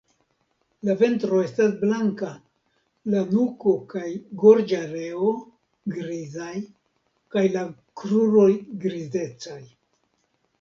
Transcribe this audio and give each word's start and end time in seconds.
La 0.87 0.93
ventro 0.99 1.41
estas 1.47 1.75
blanka, 1.81 2.29
la 3.15 3.21
nuko 3.35 3.73
kaj 3.93 4.07
gorĝareo 4.45 5.29
grizaj 5.99 6.51
kaj 7.37 7.45
la 7.59 7.63
kruroj 8.03 8.49
grizecaj. 8.89 9.61